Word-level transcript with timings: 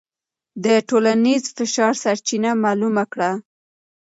د 0.63 0.65
ټولنیز 0.87 1.43
فشار 1.57 1.93
سرچینه 2.03 2.51
معلومه 2.63 3.03
کړه. 3.13 3.31